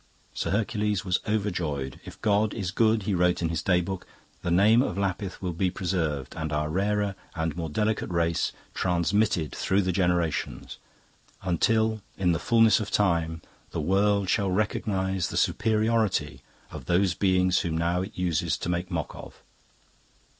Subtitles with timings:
[0.33, 1.99] Sir Hercules was overjoyed.
[2.03, 4.07] 'If God is good,' he wrote in his day book,
[4.41, 9.51] 'the name of Lapith will be preserved and our rarer and more delicate race transmitted
[9.51, 10.79] through the generations
[11.43, 16.41] until in the fullness of time the world shall recognise the superiority
[16.71, 19.43] of those beings whom now it uses to make mock of.